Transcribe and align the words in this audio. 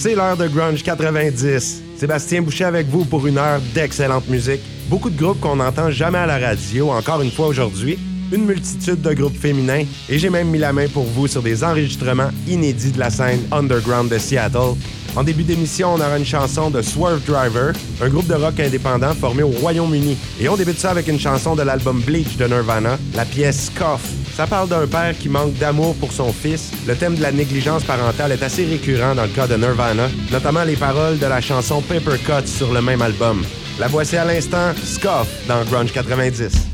C'est 0.00 0.14
l'heure 0.14 0.36
de 0.36 0.46
Grunge 0.46 0.84
90. 0.84 1.82
Sébastien 1.96 2.40
Boucher 2.40 2.66
avec 2.66 2.86
vous 2.86 3.04
pour 3.04 3.26
une 3.26 3.36
heure 3.36 3.60
d'excellente 3.74 4.28
musique. 4.28 4.60
Beaucoup 4.88 5.10
de 5.10 5.18
groupes 5.18 5.40
qu'on 5.40 5.56
n'entend 5.56 5.90
jamais 5.90 6.18
à 6.18 6.26
la 6.26 6.38
radio, 6.38 6.90
encore 6.90 7.20
une 7.20 7.32
fois 7.32 7.48
aujourd'hui. 7.48 7.98
Une 8.30 8.44
multitude 8.44 9.02
de 9.02 9.12
groupes 9.12 9.36
féminins 9.36 9.82
et 10.08 10.18
j'ai 10.20 10.30
même 10.30 10.50
mis 10.50 10.58
la 10.58 10.72
main 10.72 10.86
pour 10.86 11.02
vous 11.02 11.26
sur 11.26 11.42
des 11.42 11.64
enregistrements 11.64 12.30
inédits 12.46 12.92
de 12.92 13.00
la 13.00 13.10
scène 13.10 13.40
underground 13.50 14.08
de 14.08 14.18
Seattle. 14.18 14.76
En 15.18 15.24
début 15.24 15.42
d'émission, 15.42 15.94
on 15.94 15.96
aura 15.96 16.16
une 16.16 16.24
chanson 16.24 16.70
de 16.70 16.80
Swerve 16.80 17.24
Driver, 17.26 17.72
un 18.00 18.08
groupe 18.08 18.28
de 18.28 18.34
rock 18.34 18.60
indépendant 18.60 19.12
formé 19.14 19.42
au 19.42 19.48
Royaume-Uni. 19.48 20.16
Et 20.40 20.48
on 20.48 20.56
débute 20.56 20.78
ça 20.78 20.92
avec 20.92 21.08
une 21.08 21.18
chanson 21.18 21.56
de 21.56 21.62
l'album 21.62 22.00
Bleach 22.02 22.36
de 22.36 22.46
Nirvana, 22.46 22.96
la 23.16 23.24
pièce 23.24 23.68
Cough. 23.76 23.98
Ça 24.36 24.46
parle 24.46 24.68
d'un 24.68 24.86
père 24.86 25.18
qui 25.18 25.28
manque 25.28 25.54
d'amour 25.54 25.96
pour 25.96 26.12
son 26.12 26.32
fils. 26.32 26.70
Le 26.86 26.94
thème 26.94 27.16
de 27.16 27.22
la 27.22 27.32
négligence 27.32 27.82
parentale 27.82 28.30
est 28.30 28.44
assez 28.44 28.64
récurrent 28.64 29.16
dans 29.16 29.24
le 29.24 29.30
cas 29.30 29.48
de 29.48 29.56
Nirvana, 29.56 30.08
notamment 30.30 30.62
les 30.62 30.76
paroles 30.76 31.18
de 31.18 31.26
la 31.26 31.40
chanson 31.40 31.82
Paper 31.82 32.16
Cut 32.24 32.46
sur 32.46 32.72
le 32.72 32.80
même 32.80 33.02
album. 33.02 33.42
La 33.80 33.88
voici 33.88 34.16
à 34.16 34.24
l'instant, 34.24 34.72
Scoff 34.84 35.26
dans 35.48 35.64
Grunge 35.64 35.90
90. 35.92 36.67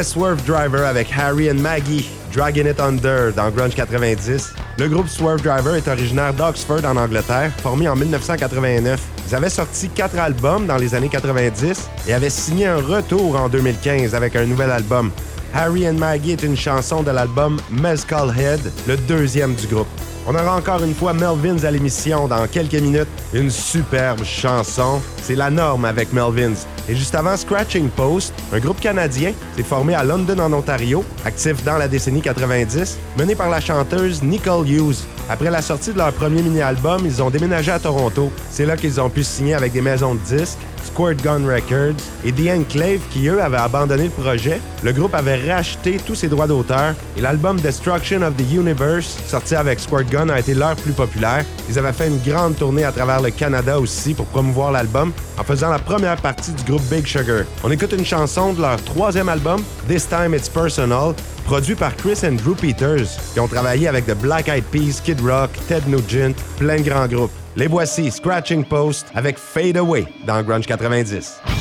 Swerve 0.00 0.42
Driver 0.46 0.86
avec 0.86 1.08
Harry 1.16 1.50
and 1.50 1.60
Maggie, 1.60 2.08
Dragging 2.32 2.66
It 2.66 2.80
Under 2.80 3.30
dans 3.32 3.50
Grunge 3.50 3.74
90. 3.74 4.54
Le 4.78 4.88
groupe 4.88 5.06
Swerve 5.06 5.42
Driver 5.42 5.74
est 5.74 5.86
originaire 5.86 6.32
d'Oxford 6.32 6.84
en 6.84 6.96
Angleterre, 6.96 7.52
formé 7.62 7.88
en 7.88 7.94
1989. 7.94 9.00
Ils 9.28 9.34
avaient 9.34 9.50
sorti 9.50 9.90
quatre 9.90 10.18
albums 10.18 10.66
dans 10.66 10.78
les 10.78 10.94
années 10.94 11.10
90 11.10 11.90
et 12.08 12.14
avaient 12.14 12.30
signé 12.30 12.66
un 12.66 12.78
retour 12.78 13.36
en 13.36 13.50
2015 13.50 14.14
avec 14.14 14.34
un 14.34 14.46
nouvel 14.46 14.70
album. 14.70 15.10
Harry 15.54 15.86
and 15.86 15.94
Maggie 15.94 16.32
est 16.32 16.42
une 16.42 16.56
chanson 16.56 17.02
de 17.02 17.10
l'album 17.10 17.60
Mezcal 17.70 18.32
Head, 18.36 18.60
le 18.88 18.96
deuxième 18.96 19.54
du 19.54 19.66
groupe. 19.66 20.01
On 20.24 20.34
aura 20.36 20.56
encore 20.56 20.84
une 20.84 20.94
fois 20.94 21.12
Melvins 21.12 21.64
à 21.64 21.70
l'émission 21.72 22.28
dans 22.28 22.46
quelques 22.46 22.74
minutes. 22.74 23.08
Une 23.34 23.50
superbe 23.50 24.22
chanson. 24.22 25.00
C'est 25.20 25.34
la 25.34 25.50
norme 25.50 25.84
avec 25.84 26.12
Melvins. 26.12 26.54
Et 26.88 26.94
juste 26.94 27.14
avant, 27.16 27.36
Scratching 27.36 27.88
Post, 27.88 28.32
un 28.52 28.60
groupe 28.60 28.80
canadien, 28.80 29.32
s'est 29.56 29.64
formé 29.64 29.94
à 29.94 30.04
London 30.04 30.38
en 30.38 30.52
Ontario, 30.52 31.04
actif 31.24 31.64
dans 31.64 31.76
la 31.76 31.88
décennie 31.88 32.22
90, 32.22 32.98
mené 33.18 33.34
par 33.34 33.50
la 33.50 33.60
chanteuse 33.60 34.22
Nicole 34.22 34.68
Hughes. 34.68 34.98
Après 35.28 35.50
la 35.50 35.62
sortie 35.62 35.92
de 35.92 35.98
leur 35.98 36.12
premier 36.12 36.42
mini-album, 36.42 37.02
ils 37.04 37.20
ont 37.22 37.30
déménagé 37.30 37.72
à 37.72 37.80
Toronto. 37.80 38.30
C'est 38.50 38.66
là 38.66 38.76
qu'ils 38.76 39.00
ont 39.00 39.10
pu 39.10 39.24
signer 39.24 39.54
avec 39.54 39.72
des 39.72 39.80
maisons 39.80 40.14
de 40.14 40.20
disques 40.20 40.58
Squirt 40.84 41.16
Gun 41.22 41.46
Records 41.46 42.00
et 42.24 42.32
The 42.32 42.48
Enclave 42.50 43.00
qui, 43.10 43.28
eux, 43.28 43.42
avaient 43.42 43.56
abandonné 43.56 44.04
le 44.04 44.10
projet. 44.10 44.60
Le 44.82 44.92
groupe 44.92 45.14
avait 45.14 45.50
racheté 45.50 45.98
tous 46.04 46.14
ses 46.14 46.28
droits 46.28 46.46
d'auteur 46.46 46.94
et 47.16 47.20
l'album 47.20 47.60
Destruction 47.60 48.22
of 48.22 48.36
the 48.36 48.52
Universe, 48.52 49.18
sorti 49.26 49.54
avec 49.54 49.80
Squirt 49.80 50.08
Gun, 50.10 50.28
a 50.28 50.40
été 50.40 50.54
leur 50.54 50.76
plus 50.76 50.92
populaire. 50.92 51.44
Ils 51.68 51.78
avaient 51.78 51.92
fait 51.92 52.08
une 52.08 52.18
grande 52.18 52.56
tournée 52.56 52.84
à 52.84 52.92
travers 52.92 53.20
le 53.20 53.30
Canada 53.30 53.78
aussi 53.78 54.14
pour 54.14 54.26
promouvoir 54.26 54.72
l'album 54.72 55.12
en 55.38 55.44
faisant 55.44 55.70
la 55.70 55.78
première 55.78 56.16
partie 56.16 56.52
du 56.52 56.64
groupe 56.64 56.82
Big 56.90 57.06
Sugar. 57.06 57.44
On 57.64 57.70
écoute 57.70 57.92
une 57.92 58.04
chanson 58.04 58.52
de 58.52 58.60
leur 58.60 58.82
troisième 58.84 59.28
album, 59.28 59.62
This 59.88 60.08
Time 60.08 60.34
It's 60.34 60.48
Personal, 60.48 61.14
produit 61.44 61.74
par 61.74 61.96
Chris 61.96 62.18
and 62.24 62.36
Drew 62.36 62.54
Peters, 62.54 63.08
qui 63.32 63.40
ont 63.40 63.48
travaillé 63.48 63.88
avec 63.88 64.06
The 64.06 64.14
Black 64.14 64.48
Eyed 64.48 64.64
Peas, 64.64 65.00
Kid 65.02 65.20
Rock, 65.20 65.50
Ted 65.68 65.88
Nugent, 65.88 66.36
plein 66.58 66.76
de 66.76 66.88
grands 66.88 67.06
groupes. 67.06 67.41
Les 67.54 67.66
voici, 67.66 68.10
Scratching 68.10 68.64
Post 68.64 69.08
avec 69.14 69.36
Fade 69.36 69.76
Away 69.76 70.06
dans 70.26 70.42
Grunge 70.42 70.66
90. 70.66 71.51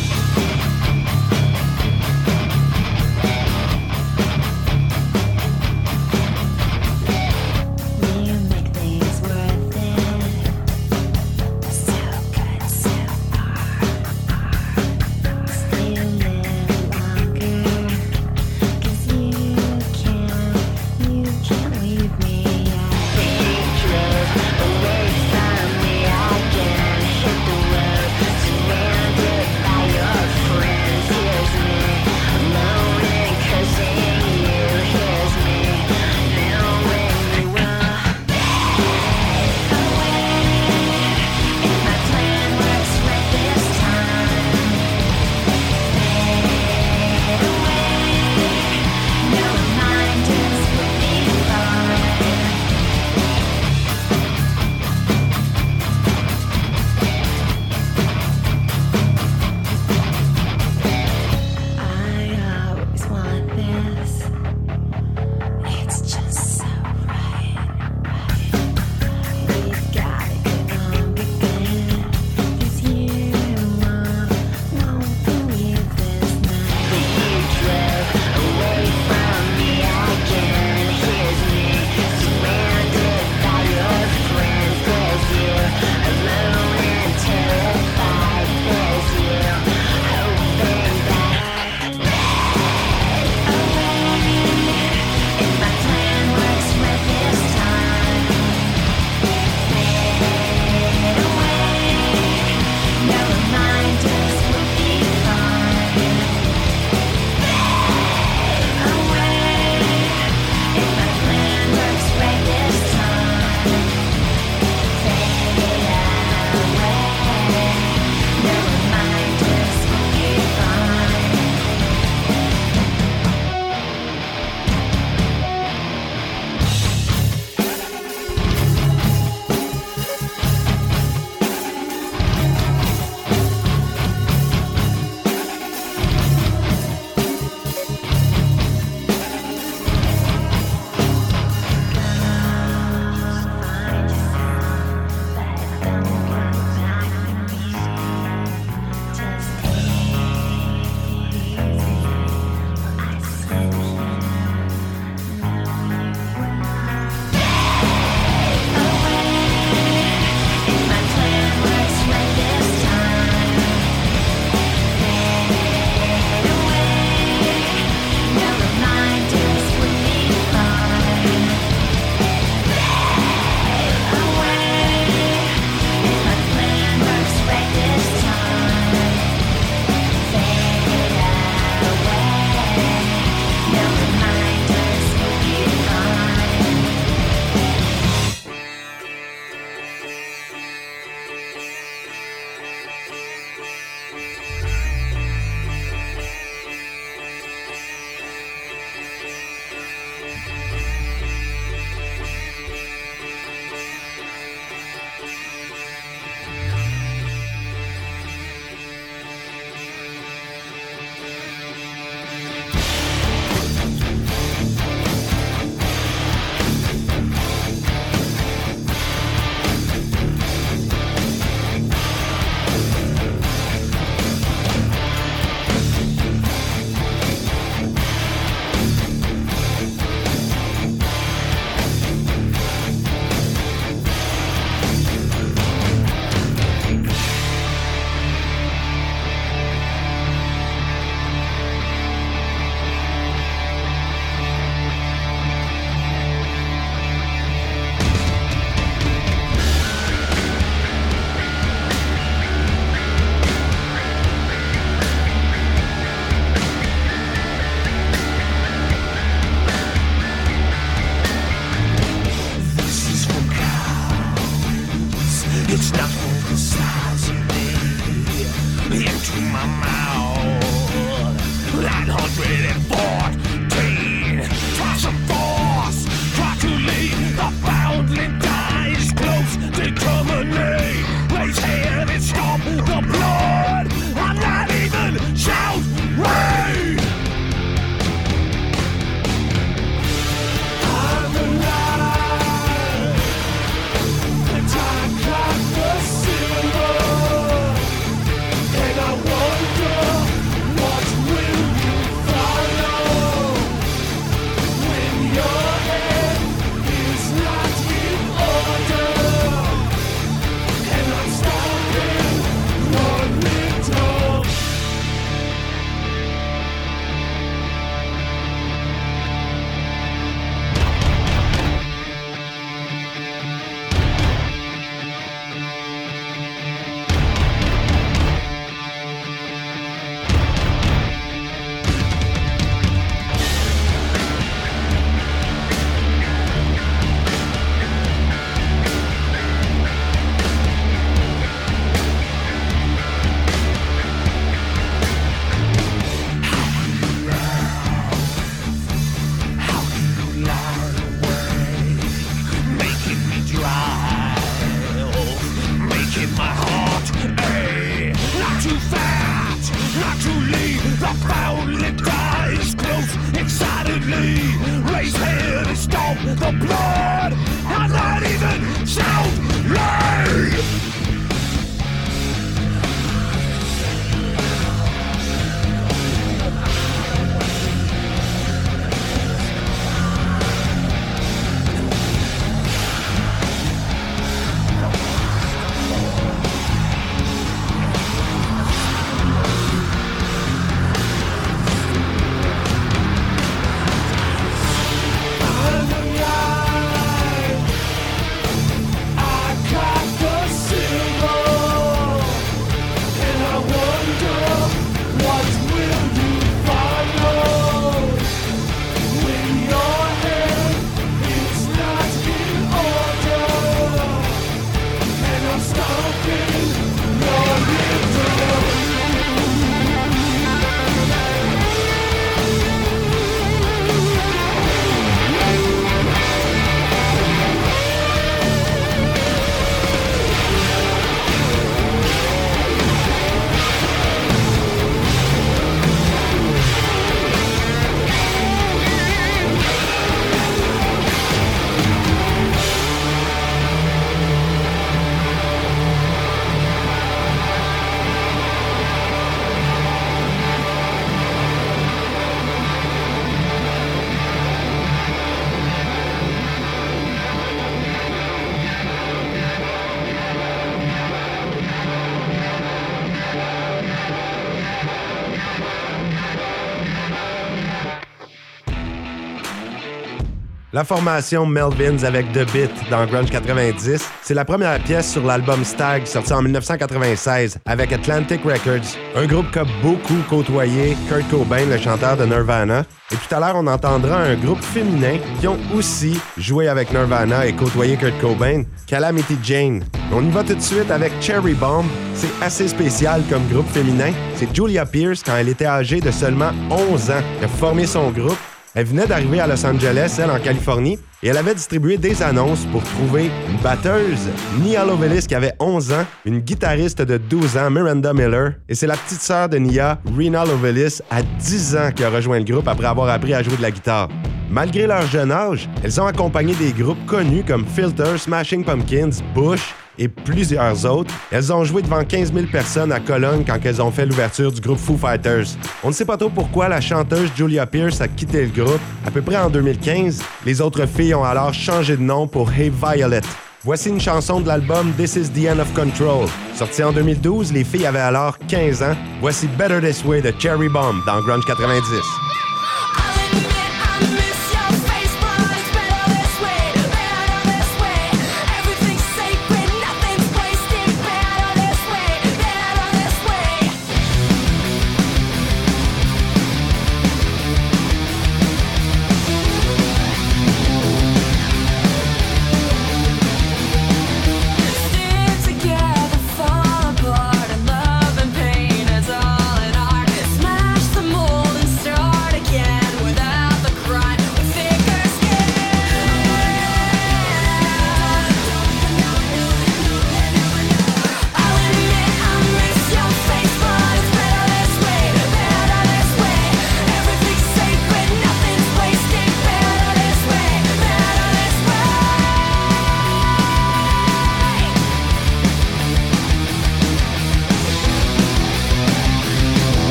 La 470.81 470.85
formation 470.85 471.45
Melvins 471.45 472.03
avec 472.03 472.31
The 472.31 472.51
Bit 472.51 472.71
dans 472.89 473.05
Grunge 473.05 473.29
90, 473.29 474.03
c'est 474.23 474.33
la 474.33 474.43
première 474.43 474.81
pièce 474.81 475.11
sur 475.11 475.23
l'album 475.23 475.63
Stag 475.63 476.07
sorti 476.07 476.33
en 476.33 476.41
1996 476.41 477.59
avec 477.67 477.93
Atlantic 477.93 478.41
Records, 478.43 478.97
un 479.15 479.27
groupe 479.27 479.51
qui 479.51 479.59
a 479.59 479.65
beaucoup 479.83 480.17
côtoyé 480.27 480.97
Kurt 481.07 481.29
Cobain, 481.29 481.67
le 481.69 481.77
chanteur 481.77 482.17
de 482.17 482.25
Nirvana. 482.25 482.83
Et 483.11 483.15
tout 483.15 483.35
à 483.35 483.39
l'heure, 483.39 483.57
on 483.57 483.67
entendra 483.67 484.21
un 484.21 484.35
groupe 484.35 484.63
féminin 484.63 485.19
qui 485.39 485.47
ont 485.47 485.59
aussi 485.75 486.19
joué 486.39 486.67
avec 486.67 486.91
Nirvana 486.91 487.45
et 487.45 487.53
côtoyé 487.53 487.95
Kurt 487.95 488.19
Cobain, 488.19 488.63
Calamity 488.87 489.37
Jane. 489.43 489.83
On 490.11 490.25
y 490.25 490.31
va 490.31 490.43
tout 490.43 490.55
de 490.55 490.61
suite 490.61 490.89
avec 490.89 491.11
Cherry 491.21 491.53
Bomb. 491.53 491.85
C'est 492.15 492.43
assez 492.43 492.67
spécial 492.67 493.21
comme 493.29 493.47
groupe 493.49 493.69
féminin. 493.69 494.13
C'est 494.35 494.51
Julia 494.51 494.87
Pierce, 494.87 495.21
quand 495.23 495.35
elle 495.35 495.49
était 495.49 495.67
âgée 495.67 496.01
de 496.01 496.09
seulement 496.09 496.51
11 496.71 497.11
ans, 497.11 497.23
qui 497.37 497.45
a 497.45 497.47
formé 497.47 497.85
son 497.85 498.09
groupe 498.09 498.37
elle 498.73 498.85
venait 498.85 499.07
d'arriver 499.07 499.39
à 499.39 499.47
Los 499.47 499.65
Angeles, 499.65 500.17
elle, 500.21 500.31
en 500.31 500.39
Californie, 500.39 500.97
et 501.23 501.27
elle 501.27 501.37
avait 501.37 501.53
distribué 501.53 501.97
des 501.97 502.21
annonces 502.23 502.65
pour 502.71 502.83
trouver 502.83 503.25
une 503.49 503.57
batteuse, 503.61 504.29
Nia 504.61 504.85
Lovelis, 504.85 505.25
qui 505.27 505.35
avait 505.35 505.53
11 505.59 505.91
ans, 505.91 506.05
une 506.25 506.39
guitariste 506.39 507.01
de 507.01 507.17
12 507.17 507.57
ans, 507.57 507.69
Miranda 507.69 508.13
Miller, 508.13 508.53
et 508.69 508.75
c'est 508.75 508.87
la 508.87 508.95
petite 508.95 509.21
sœur 509.21 509.49
de 509.49 509.57
Nia, 509.57 509.99
Rena 510.17 510.45
Lovelis, 510.45 510.99
à 511.09 511.21
10 511.21 511.75
ans, 511.75 511.91
qui 511.95 512.03
a 512.03 512.09
rejoint 512.09 512.39
le 512.39 512.45
groupe 512.45 512.67
après 512.67 512.87
avoir 512.87 513.09
appris 513.09 513.33
à 513.33 513.43
jouer 513.43 513.57
de 513.57 513.61
la 513.61 513.71
guitare. 513.71 514.07
Malgré 514.51 514.85
leur 514.85 515.07
jeune 515.07 515.31
âge, 515.31 515.69
elles 515.81 515.99
ont 516.01 516.05
accompagné 516.05 516.53
des 516.55 516.73
groupes 516.73 517.05
connus 517.05 517.43
comme 517.47 517.65
Filter, 517.65 518.17
Smashing 518.17 518.65
Pumpkins, 518.65 519.21
Bush, 519.33 519.73
et 519.97 520.07
plusieurs 520.07 520.85
autres. 520.85 521.13
Elles 521.31 521.53
ont 521.53 521.63
joué 521.63 521.81
devant 521.81 522.03
15 522.03 522.33
000 522.33 522.47
personnes 522.47 522.91
à 522.91 522.99
Cologne 522.99 523.43
quand 523.45 523.59
elles 523.63 523.81
ont 523.81 523.91
fait 523.91 524.05
l'ouverture 524.05 524.51
du 524.51 524.59
groupe 524.59 524.79
Foo 524.79 524.97
Fighters. 524.97 525.45
On 525.83 525.89
ne 525.89 525.93
sait 525.93 526.05
pas 526.05 526.17
trop 526.17 526.29
pourquoi 526.29 526.67
la 526.67 526.81
chanteuse 526.81 527.29
Julia 527.35 527.65
Pierce 527.65 528.01
a 528.01 528.07
quitté 528.07 528.45
le 528.45 528.49
groupe. 528.63 528.81
À 529.05 529.11
peu 529.11 529.21
près 529.21 529.37
en 529.37 529.49
2015, 529.49 530.21
les 530.45 530.61
autres 530.61 530.85
filles 530.85 531.13
ont 531.13 531.23
alors 531.23 531.53
changé 531.53 531.95
de 531.95 532.01
nom 532.01 532.27
pour 532.27 532.51
Hey 532.51 532.71
Violet. 532.71 533.21
Voici 533.63 533.89
une 533.89 534.01
chanson 534.01 534.41
de 534.41 534.47
l'album 534.47 534.91
This 534.97 535.15
Is 535.17 535.29
the 535.29 535.47
End 535.47 535.59
of 535.59 535.71
Control. 535.73 536.27
Sorti 536.55 536.83
en 536.83 536.91
2012, 536.91 537.53
les 537.53 537.63
filles 537.63 537.85
avaient 537.85 537.99
alors 537.99 538.37
15 538.47 538.81
ans. 538.81 538.95
Voici 539.21 539.47
Better 539.47 539.79
This 539.81 540.03
Way 540.03 540.21
de 540.21 540.33
Cherry 540.39 540.67
Bomb 540.67 541.03
dans 541.05 541.21
Grunge 541.21 541.45
90. 541.45 542.50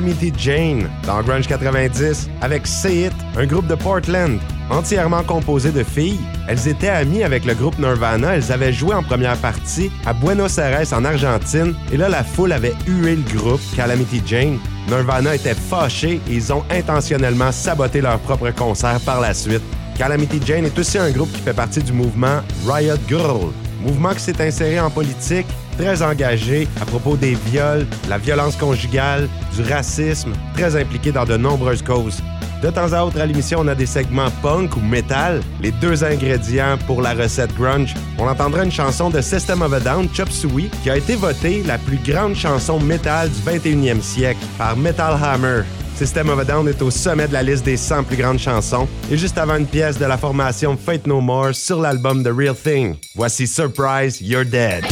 Calamity 0.00 0.32
Jane 0.38 0.88
dans 1.06 1.20
Grunge 1.22 1.46
90 1.46 2.30
avec 2.40 2.66
Say 2.66 3.08
It, 3.08 3.12
un 3.36 3.44
groupe 3.44 3.66
de 3.66 3.74
Portland 3.74 4.40
entièrement 4.70 5.22
composé 5.22 5.72
de 5.72 5.82
filles. 5.82 6.18
Elles 6.48 6.68
étaient 6.68 6.88
amies 6.88 7.22
avec 7.22 7.44
le 7.44 7.52
groupe 7.52 7.78
Nirvana, 7.78 8.34
elles 8.34 8.50
avaient 8.50 8.72
joué 8.72 8.94
en 8.94 9.02
première 9.02 9.36
partie 9.36 9.92
à 10.06 10.14
Buenos 10.14 10.56
Aires 10.56 10.90
en 10.94 11.04
Argentine 11.04 11.74
et 11.92 11.98
là 11.98 12.08
la 12.08 12.24
foule 12.24 12.52
avait 12.52 12.72
hué 12.86 13.16
le 13.16 13.38
groupe 13.38 13.60
Calamity 13.76 14.22
Jane. 14.24 14.58
Nirvana 14.88 15.34
était 15.34 15.52
fâché 15.54 16.18
et 16.26 16.32
ils 16.32 16.50
ont 16.50 16.64
intentionnellement 16.70 17.52
saboté 17.52 18.00
leur 18.00 18.20
propre 18.20 18.48
concert 18.52 19.00
par 19.00 19.20
la 19.20 19.34
suite. 19.34 19.62
Calamity 19.98 20.40
Jane 20.46 20.64
est 20.64 20.78
aussi 20.78 20.96
un 20.96 21.10
groupe 21.10 21.30
qui 21.30 21.42
fait 21.42 21.52
partie 21.52 21.82
du 21.82 21.92
mouvement 21.92 22.40
Riot 22.66 22.96
Girl, 23.06 23.52
mouvement 23.82 24.14
qui 24.14 24.20
s'est 24.20 24.42
inséré 24.42 24.80
en 24.80 24.88
politique 24.88 25.46
très 25.80 26.02
engagé 26.02 26.68
à 26.80 26.84
propos 26.84 27.16
des 27.16 27.34
viols, 27.46 27.86
la 28.08 28.18
violence 28.18 28.54
conjugale, 28.54 29.28
du 29.56 29.62
racisme, 29.62 30.32
très 30.54 30.76
impliqué 30.78 31.10
dans 31.10 31.24
de 31.24 31.38
nombreuses 31.38 31.80
causes. 31.82 32.22
De 32.62 32.68
temps 32.68 32.92
à 32.92 33.02
autre 33.02 33.18
à 33.18 33.24
l'émission, 33.24 33.60
on 33.62 33.68
a 33.68 33.74
des 33.74 33.86
segments 33.86 34.30
punk 34.42 34.76
ou 34.76 34.80
metal, 34.80 35.40
les 35.62 35.70
deux 35.70 36.04
ingrédients 36.04 36.76
pour 36.86 37.00
la 37.00 37.14
recette 37.14 37.54
grunge. 37.56 37.94
On 38.18 38.28
entendra 38.28 38.64
une 38.64 38.70
chanson 38.70 39.08
de 39.08 39.22
System 39.22 39.62
of 39.62 39.72
a 39.72 39.80
Down, 39.80 40.06
Chop 40.12 40.30
Suey, 40.30 40.68
qui 40.82 40.90
a 40.90 40.98
été 40.98 41.16
votée 41.16 41.62
la 41.66 41.78
plus 41.78 41.98
grande 42.04 42.34
chanson 42.34 42.78
metal 42.78 43.30
du 43.30 43.40
21e 43.40 44.02
siècle 44.02 44.44
par 44.58 44.76
Metal 44.76 45.14
Hammer. 45.22 45.62
System 45.96 46.28
of 46.28 46.40
a 46.40 46.44
Down 46.44 46.68
est 46.68 46.82
au 46.82 46.90
sommet 46.90 47.26
de 47.26 47.32
la 47.32 47.42
liste 47.42 47.64
des 47.64 47.78
100 47.78 48.04
plus 48.04 48.16
grandes 48.16 48.38
chansons 48.38 48.86
et 49.10 49.16
juste 49.16 49.38
avant 49.38 49.56
une 49.56 49.66
pièce 49.66 49.98
de 49.98 50.04
la 50.04 50.18
formation 50.18 50.76
Fate 50.76 51.06
No 51.06 51.22
More 51.22 51.54
sur 51.54 51.80
l'album 51.80 52.22
The 52.22 52.32
Real 52.36 52.54
Thing. 52.54 52.96
Voici 53.14 53.46
Surprise, 53.46 54.20
You're 54.20 54.44
Dead. 54.44 54.84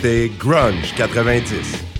c'était 0.00 0.30
Grunge 0.38 0.94
90. 0.96 1.97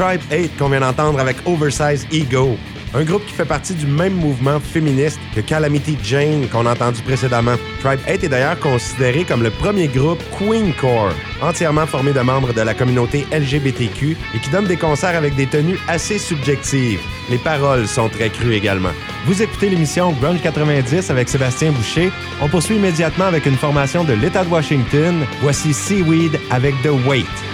Tribe 0.00 0.22
8 0.30 0.56
qu'on 0.56 0.70
vient 0.70 0.80
d'entendre 0.80 1.20
avec 1.20 1.36
Oversize 1.44 2.06
Ego, 2.10 2.56
un 2.94 3.04
groupe 3.04 3.22
qui 3.26 3.34
fait 3.34 3.44
partie 3.44 3.74
du 3.74 3.84
même 3.84 4.14
mouvement 4.14 4.58
féministe 4.58 5.20
que 5.36 5.42
Calamity 5.42 5.98
Jane 6.02 6.48
qu'on 6.48 6.64
a 6.64 6.72
entendu 6.72 7.02
précédemment. 7.02 7.56
Tribe 7.80 8.00
8 8.08 8.24
est 8.24 8.28
d'ailleurs 8.30 8.58
considéré 8.60 9.24
comme 9.24 9.42
le 9.42 9.50
premier 9.50 9.88
groupe 9.88 10.22
Queen 10.38 10.72
Core, 10.80 11.12
entièrement 11.42 11.86
formé 11.86 12.14
de 12.14 12.20
membres 12.20 12.54
de 12.54 12.62
la 12.62 12.72
communauté 12.72 13.26
LGBTQ 13.30 14.16
et 14.34 14.38
qui 14.38 14.48
donne 14.48 14.64
des 14.64 14.78
concerts 14.78 15.16
avec 15.16 15.34
des 15.34 15.46
tenues 15.46 15.78
assez 15.86 16.18
subjectives. 16.18 17.00
Les 17.28 17.36
paroles 17.36 17.86
sont 17.86 18.08
très 18.08 18.30
crues 18.30 18.54
également. 18.54 18.92
Vous 19.26 19.42
écoutez 19.42 19.68
l'émission 19.68 20.12
Grunge 20.12 20.40
90 20.40 21.10
avec 21.10 21.28
Sébastien 21.28 21.72
Boucher. 21.72 22.10
On 22.40 22.48
poursuit 22.48 22.76
immédiatement 22.76 23.26
avec 23.26 23.44
une 23.44 23.56
formation 23.56 24.04
de 24.04 24.14
l'État 24.14 24.44
de 24.44 24.48
Washington. 24.48 25.26
Voici 25.42 25.74
Seaweed 25.74 26.40
avec 26.50 26.74
The 26.82 27.06
Weight. 27.06 27.49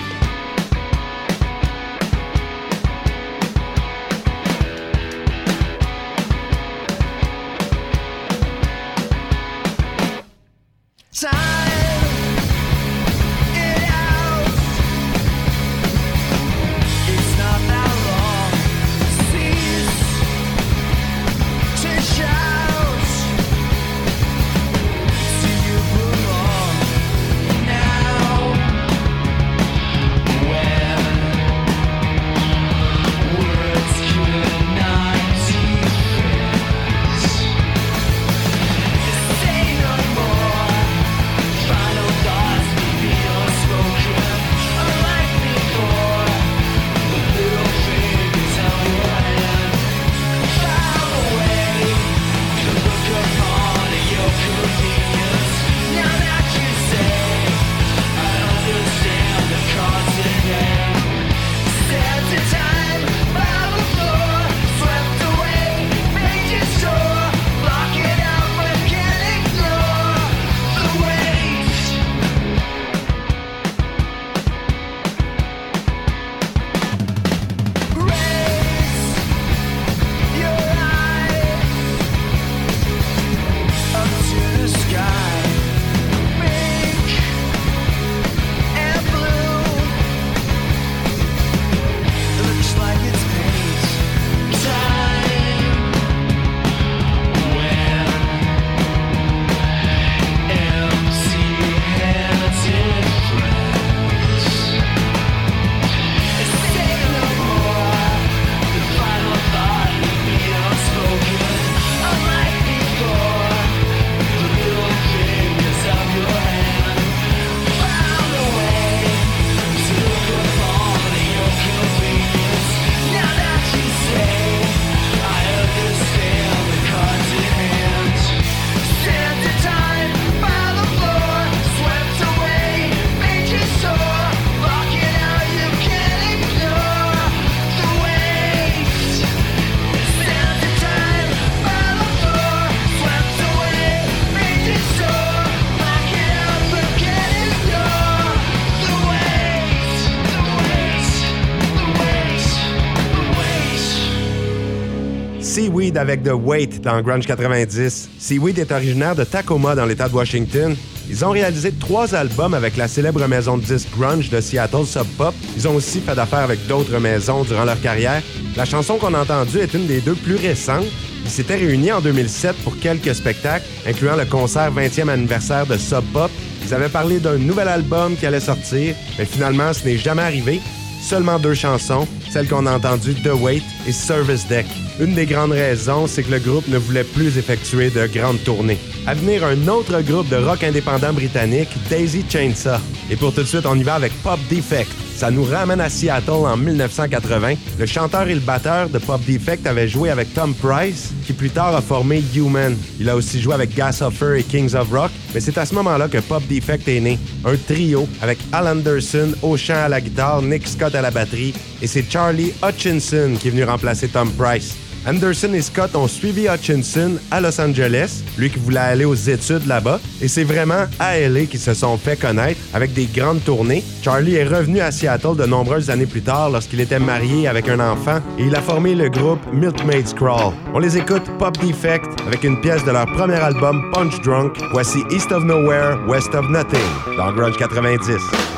Seaweed 155.56 155.96
avec 155.96 156.22
The 156.22 156.32
Wait 156.34 156.82
dans 156.82 157.00
Grunge 157.00 157.24
90. 157.24 158.10
Seaweed 158.18 158.58
est 158.58 158.70
originaire 158.70 159.16
de 159.16 159.24
Tacoma 159.24 159.74
dans 159.74 159.86
l'État 159.86 160.06
de 160.06 160.12
Washington. 160.12 160.76
Ils 161.08 161.24
ont 161.24 161.30
réalisé 161.30 161.72
trois 161.72 162.14
albums 162.14 162.52
avec 162.52 162.76
la 162.76 162.88
célèbre 162.88 163.26
maison 163.26 163.56
de 163.56 163.62
disques 163.62 163.88
grunge 163.96 164.28
de 164.28 164.38
Seattle 164.42 164.84
Sub 164.84 165.06
Pop. 165.16 165.34
Ils 165.56 165.66
ont 165.66 165.74
aussi 165.74 166.00
fait 166.00 166.14
d'affaires 166.14 166.40
avec 166.40 166.66
d'autres 166.66 166.98
maisons 166.98 167.42
durant 167.44 167.64
leur 167.64 167.80
carrière. 167.80 168.22
La 168.54 168.66
chanson 168.66 168.98
qu'on 168.98 169.14
a 169.14 169.22
entendue 169.22 169.60
est 169.60 169.72
une 169.72 169.86
des 169.86 170.02
deux 170.02 170.14
plus 170.14 170.36
récentes. 170.36 170.84
Ils 171.24 171.30
s'étaient 171.30 171.56
réunis 171.56 171.90
en 171.90 172.02
2007 172.02 172.54
pour 172.56 172.78
quelques 172.78 173.14
spectacles, 173.14 173.64
incluant 173.86 174.16
le 174.16 174.26
concert 174.26 174.70
20e 174.70 175.08
anniversaire 175.08 175.64
de 175.64 175.78
Sub 175.78 176.04
Pop. 176.12 176.30
Ils 176.66 176.74
avaient 176.74 176.90
parlé 176.90 177.18
d'un 177.18 177.38
nouvel 177.38 177.68
album 177.68 178.14
qui 178.14 178.26
allait 178.26 178.40
sortir, 178.40 178.94
mais 179.18 179.24
finalement, 179.24 179.72
ce 179.72 179.86
n'est 179.86 179.96
jamais 179.96 180.20
arrivé. 180.20 180.60
Seulement 181.06 181.38
deux 181.38 181.54
chansons, 181.54 182.04
celles 182.30 182.48
qu'on 182.48 182.66
a 182.66 182.74
entendues, 182.74 183.14
The 183.14 183.30
Wait 183.40 183.62
et 183.86 183.92
Service 183.92 184.44
Deck. 184.48 184.66
Une 184.98 185.14
des 185.14 185.24
grandes 185.24 185.52
raisons, 185.52 186.08
c'est 186.08 186.24
que 186.24 186.32
le 186.32 186.40
groupe 186.40 186.66
ne 186.66 186.78
voulait 186.78 187.04
plus 187.04 187.38
effectuer 187.38 187.90
de 187.90 188.08
grandes 188.08 188.42
tournées. 188.42 188.78
À 189.06 189.14
venir, 189.14 189.44
un 189.44 189.68
autre 189.68 190.00
groupe 190.00 190.28
de 190.28 190.34
rock 190.34 190.64
indépendant 190.64 191.12
britannique, 191.12 191.68
Daisy 191.88 192.24
Chainsaw. 192.28 192.80
Et 193.08 193.14
pour 193.14 193.32
tout 193.32 193.42
de 193.42 193.46
suite, 193.46 193.66
on 193.66 193.78
y 193.78 193.84
va 193.84 193.94
avec 193.94 194.12
Pop 194.24 194.40
Defect. 194.50 194.90
Ça 195.16 195.30
nous 195.30 195.44
ramène 195.44 195.80
à 195.80 195.88
Seattle 195.88 196.30
en 196.30 196.58
1980. 196.58 197.54
Le 197.78 197.86
chanteur 197.86 198.28
et 198.28 198.34
le 198.34 198.40
batteur 198.40 198.90
de 198.90 198.98
Pop 198.98 199.18
Defect 199.26 199.66
avait 199.66 199.88
joué 199.88 200.10
avec 200.10 200.34
Tom 200.34 200.52
Price, 200.54 201.14
qui 201.24 201.32
plus 201.32 201.48
tard 201.48 201.74
a 201.74 201.80
formé 201.80 202.22
Human. 202.34 202.76
Il 203.00 203.08
a 203.08 203.16
aussi 203.16 203.40
joué 203.40 203.54
avec 203.54 203.74
Gas 203.74 204.02
Offer 204.02 204.40
et 204.40 204.42
Kings 204.42 204.74
of 204.74 204.90
Rock, 204.92 205.10
mais 205.32 205.40
c'est 205.40 205.56
à 205.56 205.64
ce 205.64 205.74
moment-là 205.74 206.08
que 206.08 206.18
Pop 206.18 206.42
Defect 206.46 206.86
est 206.86 207.00
né. 207.00 207.18
Un 207.46 207.56
trio 207.56 208.06
avec 208.20 208.36
Al 208.52 208.68
Anderson 208.68 209.32
au 209.40 209.56
chant 209.56 209.84
à 209.86 209.88
la 209.88 210.02
guitare, 210.02 210.42
Nick 210.42 210.68
Scott 210.68 210.94
à 210.94 211.00
la 211.00 211.10
batterie, 211.10 211.54
et 211.80 211.86
c'est 211.86 212.04
Charlie 212.10 212.52
Hutchinson 212.62 213.36
qui 213.40 213.48
est 213.48 213.52
venu 213.52 213.64
remplacer 213.64 214.08
Tom 214.08 214.30
Price. 214.32 214.76
Anderson 215.06 215.52
et 215.54 215.62
Scott 215.62 215.94
ont 215.94 216.08
suivi 216.08 216.48
Hutchinson 216.48 217.12
à 217.30 217.40
Los 217.40 217.60
Angeles, 217.60 218.22
lui 218.36 218.50
qui 218.50 218.58
voulait 218.58 218.80
aller 218.80 219.04
aux 219.04 219.14
études 219.14 219.66
là-bas, 219.66 220.00
et 220.20 220.26
c'est 220.26 220.42
vraiment 220.42 220.86
à 220.98 221.18
LA 221.18 221.44
qu'ils 221.44 221.60
se 221.60 221.74
sont 221.74 221.96
fait 221.96 222.18
connaître 222.18 222.60
avec 222.74 222.92
des 222.92 223.06
grandes 223.06 223.44
tournées. 223.44 223.84
Charlie 224.02 224.34
est 224.34 224.44
revenu 224.44 224.80
à 224.80 224.90
Seattle 224.90 225.36
de 225.36 225.46
nombreuses 225.46 225.90
années 225.90 226.06
plus 226.06 226.22
tard 226.22 226.50
lorsqu'il 226.50 226.80
était 226.80 226.98
marié 226.98 227.46
avec 227.46 227.68
un 227.68 227.78
enfant 227.78 228.18
et 228.38 228.44
il 228.44 228.56
a 228.56 228.60
formé 228.60 228.94
le 228.94 229.08
groupe 229.08 229.40
Milkmaid's 229.52 230.12
Crawl. 230.12 230.52
On 230.74 230.80
les 230.80 230.98
écoute 230.98 231.24
Pop 231.38 231.56
Defect 231.58 232.08
avec 232.26 232.42
une 232.42 232.60
pièce 232.60 232.84
de 232.84 232.90
leur 232.90 233.06
premier 233.06 233.36
album 233.36 233.90
Punch 233.92 234.20
Drunk. 234.22 234.58
Voici 234.72 234.98
East 235.10 235.30
of 235.30 235.44
Nowhere, 235.44 235.98
West 236.08 236.34
of 236.34 236.48
Nothing 236.50 236.80
dans 237.16 237.32
Grunge 237.32 237.56
90. 237.56 238.55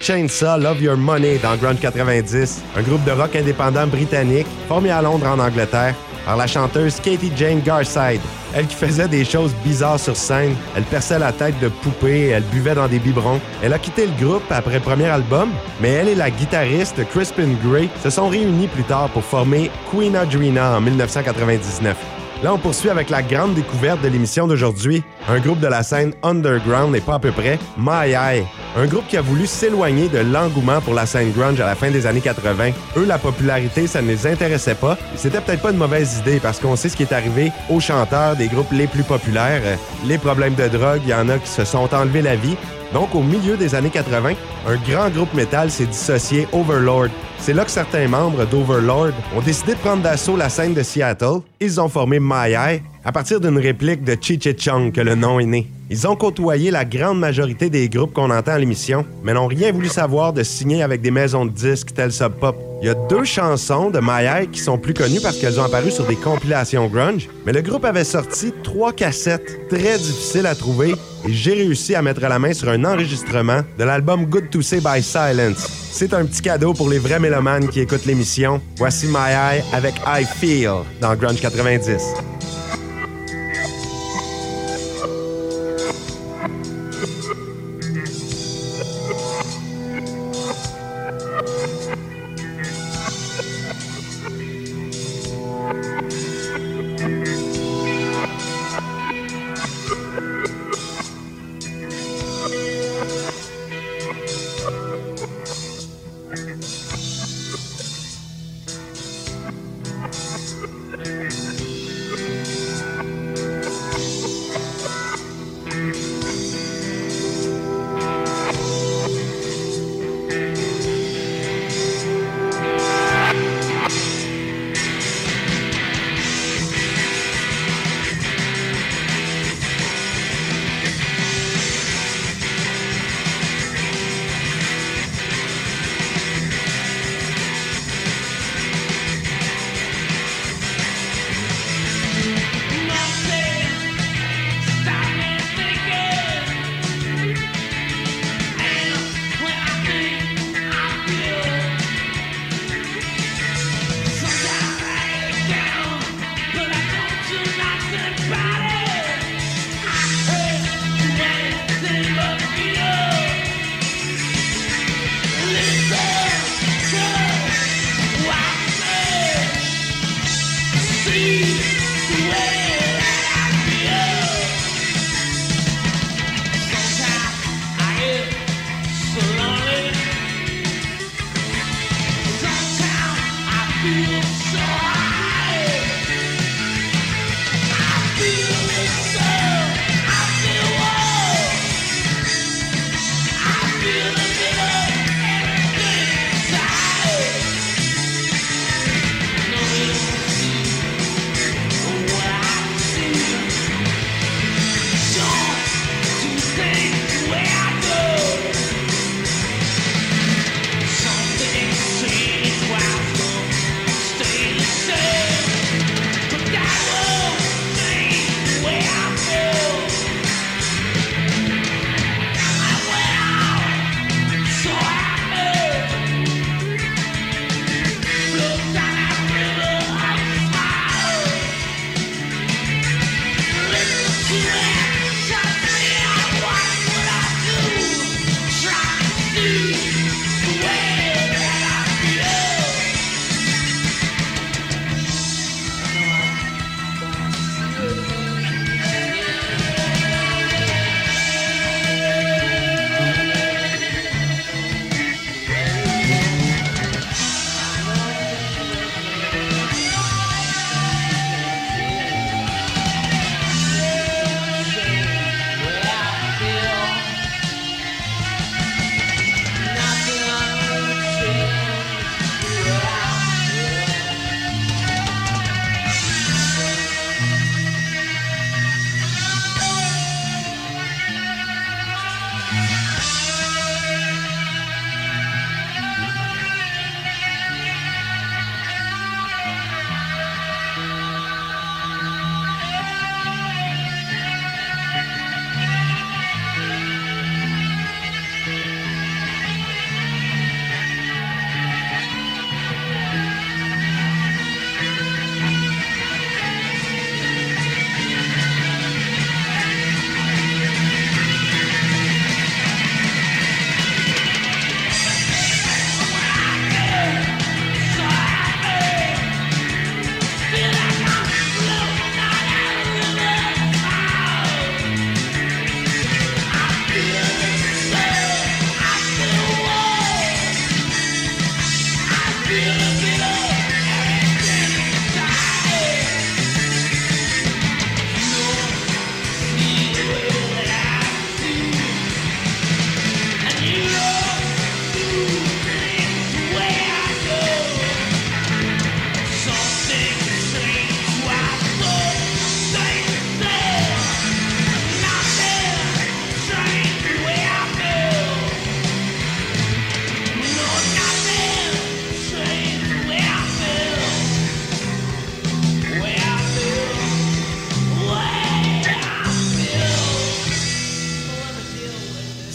Chainsaw 0.00 0.58
Love 0.58 0.82
Your 0.82 0.96
Money 0.96 1.38
dans 1.42 1.56
Grunge 1.56 1.78
90, 1.78 2.62
un 2.74 2.82
groupe 2.82 3.04
de 3.04 3.10
rock 3.10 3.36
indépendant 3.36 3.86
britannique 3.86 4.46
formé 4.66 4.90
à 4.90 5.02
Londres 5.02 5.26
en 5.26 5.38
Angleterre 5.38 5.94
par 6.24 6.38
la 6.38 6.46
chanteuse 6.46 6.98
Katie 7.00 7.30
Jane 7.36 7.60
Garside. 7.60 8.20
Elle 8.54 8.66
qui 8.66 8.76
faisait 8.76 9.08
des 9.08 9.24
choses 9.26 9.54
bizarres 9.62 10.00
sur 10.00 10.16
scène, 10.16 10.54
elle 10.74 10.84
perçait 10.84 11.18
la 11.18 11.32
tête 11.32 11.58
de 11.60 11.68
poupée, 11.68 12.28
elle 12.28 12.42
buvait 12.44 12.74
dans 12.74 12.88
des 12.88 12.98
biberons. 12.98 13.40
Elle 13.62 13.74
a 13.74 13.78
quitté 13.78 14.06
le 14.06 14.26
groupe 14.26 14.42
après 14.50 14.74
le 14.74 14.80
premier 14.80 15.06
album, 15.06 15.50
mais 15.82 15.90
elle 15.90 16.08
et 16.08 16.14
la 16.14 16.30
guitariste 16.30 17.06
Crispin 17.10 17.50
Gray 17.62 17.90
se 18.02 18.08
sont 18.08 18.28
réunis 18.28 18.68
plus 18.68 18.84
tard 18.84 19.10
pour 19.10 19.22
former 19.22 19.70
Queen 19.90 20.16
Adrena 20.16 20.78
en 20.78 20.80
1999. 20.80 21.96
Là, 22.42 22.54
on 22.54 22.58
poursuit 22.58 22.88
avec 22.88 23.10
la 23.10 23.22
grande 23.22 23.52
découverte 23.52 24.00
de 24.00 24.08
l'émission 24.08 24.46
d'aujourd'hui, 24.46 25.02
un 25.28 25.40
groupe 25.40 25.60
de 25.60 25.66
la 25.66 25.82
scène 25.82 26.14
underground 26.22 26.96
et 26.96 27.02
pas 27.02 27.16
à 27.16 27.18
peu 27.18 27.32
près, 27.32 27.58
My 27.76 28.14
Eye. 28.14 28.46
Un 28.76 28.86
groupe 28.86 29.06
qui 29.08 29.16
a 29.16 29.20
voulu 29.20 29.46
s'éloigner 29.46 30.08
de 30.08 30.18
l'engouement 30.18 30.80
pour 30.80 30.94
la 30.94 31.04
scène 31.04 31.32
grunge 31.32 31.60
à 31.60 31.66
la 31.66 31.74
fin 31.74 31.90
des 31.90 32.06
années 32.06 32.20
80. 32.20 32.70
Eux, 32.96 33.04
la 33.04 33.18
popularité, 33.18 33.88
ça 33.88 34.00
ne 34.00 34.06
les 34.06 34.28
intéressait 34.28 34.76
pas. 34.76 34.96
C'était 35.16 35.40
peut-être 35.40 35.62
pas 35.62 35.72
une 35.72 35.76
mauvaise 35.76 36.18
idée 36.18 36.38
parce 36.38 36.60
qu'on 36.60 36.76
sait 36.76 36.88
ce 36.88 36.96
qui 36.96 37.02
est 37.02 37.12
arrivé 37.12 37.50
aux 37.68 37.80
chanteurs 37.80 38.36
des 38.36 38.46
groupes 38.46 38.70
les 38.70 38.86
plus 38.86 39.02
populaires. 39.02 39.62
Les 40.06 40.18
problèmes 40.18 40.54
de 40.54 40.68
drogue, 40.68 41.00
il 41.04 41.10
y 41.10 41.14
en 41.14 41.28
a 41.28 41.38
qui 41.38 41.48
se 41.48 41.64
sont 41.64 41.92
enlevés 41.92 42.22
la 42.22 42.36
vie. 42.36 42.56
Donc, 42.92 43.14
au 43.14 43.22
milieu 43.22 43.56
des 43.56 43.74
années 43.74 43.90
80, 43.90 44.32
un 44.66 44.76
grand 44.88 45.10
groupe 45.10 45.34
métal 45.34 45.70
s'est 45.70 45.86
dissocié 45.86 46.46
Overlord. 46.52 47.08
C'est 47.38 47.54
là 47.54 47.64
que 47.64 47.70
certains 47.70 48.06
membres 48.06 48.44
d'Overlord 48.46 49.12
ont 49.36 49.40
décidé 49.40 49.74
de 49.74 49.78
prendre 49.78 50.02
d'assaut 50.02 50.36
la 50.36 50.48
scène 50.48 50.74
de 50.74 50.82
Seattle. 50.82 51.40
Ils 51.60 51.80
ont 51.80 51.88
formé 51.88 52.18
My 52.20 52.54
à 53.04 53.12
partir 53.12 53.40
d'une 53.40 53.58
réplique 53.58 54.04
de 54.04 54.16
Chi 54.20 54.38
Chi 54.40 54.54
Chung 54.56 54.92
que 54.92 55.00
le 55.00 55.14
nom 55.14 55.40
est 55.40 55.46
né. 55.46 55.66
Ils 55.92 56.06
ont 56.06 56.14
côtoyé 56.14 56.70
la 56.70 56.84
grande 56.84 57.18
majorité 57.18 57.68
des 57.68 57.88
groupes 57.88 58.12
qu'on 58.12 58.30
entend 58.30 58.52
à 58.52 58.58
l'émission, 58.60 59.04
mais 59.24 59.34
n'ont 59.34 59.48
rien 59.48 59.72
voulu 59.72 59.88
savoir 59.88 60.32
de 60.32 60.44
signer 60.44 60.84
avec 60.84 61.00
des 61.00 61.10
maisons 61.10 61.44
de 61.44 61.50
disques 61.50 61.94
telles 61.94 62.12
Sub 62.12 62.30
Pop. 62.34 62.56
Il 62.80 62.86
y 62.86 62.88
a 62.88 62.94
deux 62.94 63.24
chansons 63.24 63.90
de 63.90 63.98
My 64.00 64.24
Eye 64.24 64.46
qui 64.46 64.60
sont 64.60 64.78
plus 64.78 64.94
connues 64.94 65.18
parce 65.20 65.38
qu'elles 65.38 65.58
ont 65.58 65.64
apparu 65.64 65.90
sur 65.90 66.06
des 66.06 66.14
compilations 66.14 66.86
grunge, 66.86 67.28
mais 67.44 67.52
le 67.52 67.60
groupe 67.60 67.84
avait 67.84 68.04
sorti 68.04 68.52
trois 68.62 68.92
cassettes 68.92 69.68
très 69.68 69.98
difficiles 69.98 70.46
à 70.46 70.54
trouver 70.54 70.94
et 71.26 71.32
j'ai 71.32 71.54
réussi 71.54 71.96
à 71.96 72.02
mettre 72.02 72.20
la 72.20 72.38
main 72.38 72.52
sur 72.52 72.68
un 72.68 72.84
enregistrement 72.84 73.62
de 73.76 73.82
l'album 73.82 74.26
Good 74.26 74.48
to 74.50 74.62
Say 74.62 74.78
by 74.78 75.02
Silence. 75.02 75.66
C'est 75.90 76.14
un 76.14 76.24
petit 76.24 76.40
cadeau 76.40 76.72
pour 76.72 76.88
les 76.88 77.00
vrais 77.00 77.18
mélomanes 77.18 77.68
qui 77.68 77.80
écoutent 77.80 78.06
l'émission. 78.06 78.60
Voici 78.76 79.08
My 79.08 79.32
Eye 79.32 79.64
avec 79.72 79.94
I 80.06 80.24
Feel 80.24 80.70
dans 81.00 81.16
Grunge 81.16 81.40
90. 81.40 82.14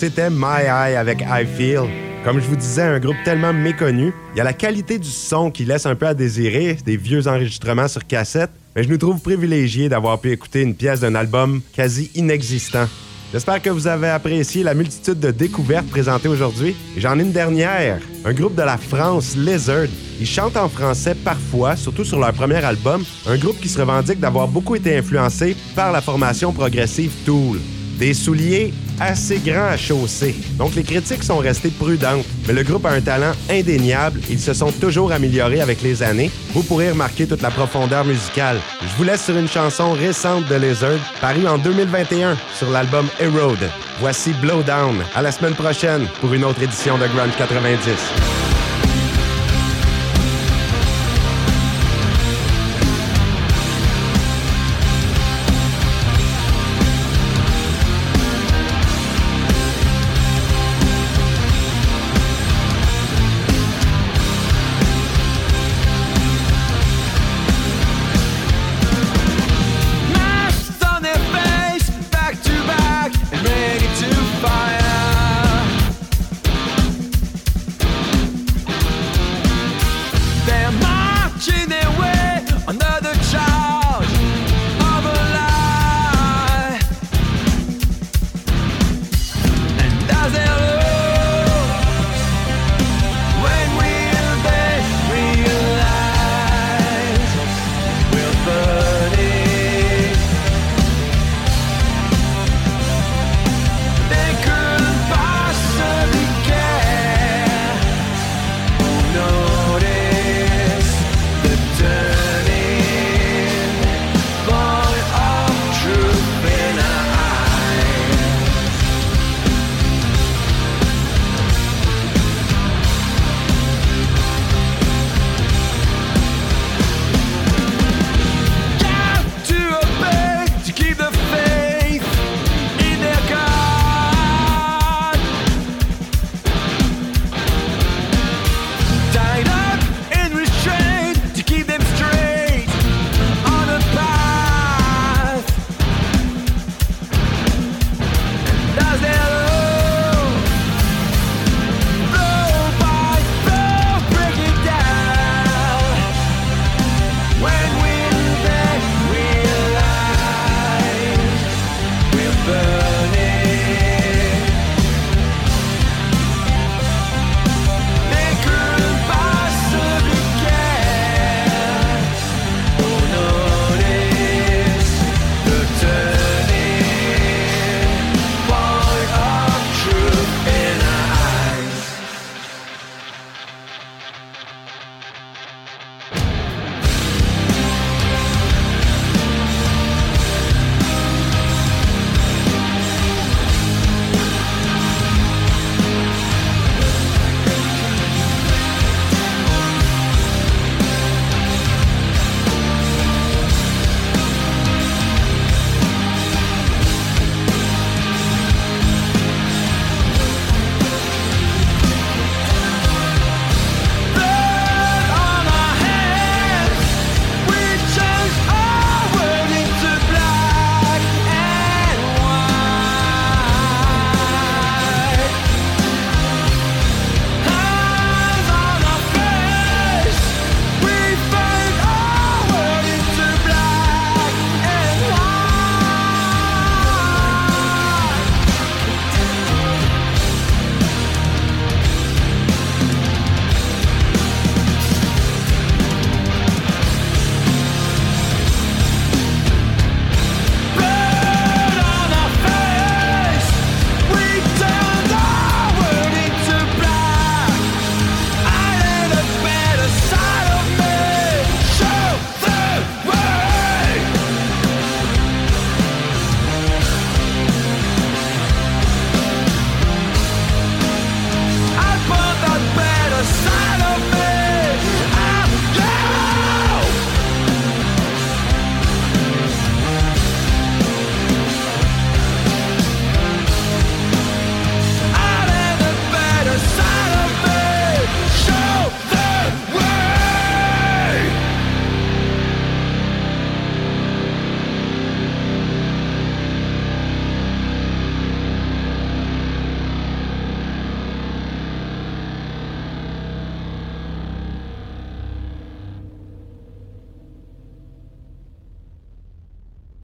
C'était 0.06 0.30
My 0.30 0.68
Eye 0.68 0.98
avec 0.98 1.22
I 1.22 1.48
Feel. 1.58 1.90
Comme 2.24 2.40
je 2.40 2.46
vous 2.46 2.56
disais, 2.56 2.84
un 2.84 3.00
groupe 3.00 3.16
tellement 3.26 3.52
méconnu. 3.52 4.14
Il 4.36 4.38
y 4.38 4.40
a 4.40 4.44
la 4.44 4.54
qualité 4.54 5.00
du 5.00 5.10
son 5.10 5.50
qui 5.50 5.66
laisse 5.66 5.88
un 5.88 5.96
peu 5.96 6.06
à 6.06 6.14
désirer, 6.14 6.78
des 6.86 6.96
vieux 6.96 7.28
enregistrements 7.28 7.88
sur 7.88 8.06
cassette, 8.06 8.52
mais 8.76 8.84
je 8.84 8.90
nous 8.90 9.00
trouve 9.00 9.20
privilégiés 9.20 9.90
d'avoir 9.90 10.20
pu 10.20 10.30
écouter 10.30 10.62
une 10.62 10.76
pièce 10.76 11.00
d'un 11.00 11.16
album 11.16 11.60
quasi 11.74 12.12
inexistant. 12.14 12.88
J'espère 13.34 13.60
que 13.60 13.72
vous 13.72 13.88
avez 13.88 14.10
apprécié 14.10 14.62
la 14.62 14.76
multitude 14.76 15.20
de 15.20 15.32
découvertes 15.32 15.88
présentées 15.88 16.30
aujourd'hui. 16.30 16.76
Et 16.96 17.02
j'en 17.02 17.18
ai 17.18 17.24
une 17.24 17.32
dernière. 17.32 18.00
Un 18.26 18.34
groupe 18.34 18.54
de 18.54 18.62
la 18.62 18.78
France, 18.78 19.36
Lizard. 19.36 19.88
Ils 20.20 20.28
chantent 20.28 20.58
en 20.58 20.70
français 20.70 21.16
parfois, 21.16 21.76
surtout 21.76 22.06
sur 22.06 22.20
leur 22.20 22.34
premier 22.34 22.64
album. 22.64 23.04
Un 23.26 23.38
groupe 23.38 23.60
qui 23.60 23.70
se 23.70 23.80
revendique 23.80 24.20
d'avoir 24.20 24.48
beaucoup 24.50 24.76
été 24.76 24.96
influencé 24.96 25.58
par 25.76 25.92
la 25.92 26.02
formation 26.02 26.54
progressive 26.54 27.12
Tool. 27.26 27.58
Des 27.98 28.14
souliers 28.14 28.72
assez 29.00 29.40
grands 29.40 29.70
à 29.70 29.78
chausser. 29.78 30.36
Donc 30.58 30.76
les 30.76 30.84
critiques 30.84 31.24
sont 31.24 31.38
restées 31.38 31.70
prudentes, 31.70 32.26
mais 32.48 32.54
le 32.54 32.64
groupe 32.64 32.86
a 32.86 32.92
un 32.92 33.02
talent 33.02 33.32
indéniable 33.50 33.86
ils 34.30 34.40
se 34.40 34.54
sont 34.54 34.72
toujours 34.72 35.12
améliorés 35.12 35.62
avec 35.62 35.82
les 35.82 36.04
années. 36.04 36.32
Vous 36.54 36.64
pourrez 36.64 36.92
remarquer 36.92 37.28
toute 37.28 37.42
la 37.42 37.52
profondeur 37.52 38.06
musicale. 38.06 38.58
Je 38.82 38.96
vous 38.98 39.04
laisse 39.04 39.24
sur 39.24 39.38
une 39.38 39.48
chanson 39.48 39.94
récente 39.94 40.48
de 40.48 40.56
Lizard, 40.56 41.00
parue 41.22 41.48
en 41.48 41.58
2021 41.58 42.38
sur 42.54 42.70
l'album 42.70 43.08
Erode. 43.20 43.70
Voici 44.00 44.34
Blowdown. 44.42 45.04
À 45.16 45.22
la 45.22 45.32
semaine 45.32 45.56
prochaine 45.56 46.08
pour 46.22 46.34
une 46.34 46.44
autre 46.44 46.62
édition 46.62 46.98
de 46.98 47.08
Grunge 47.08 47.36
90. 47.38 48.45